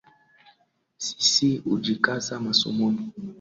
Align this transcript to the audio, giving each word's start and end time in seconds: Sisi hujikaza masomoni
Sisi 1.03 1.49
hujikaza 1.65 2.33
masomoni 2.45 3.01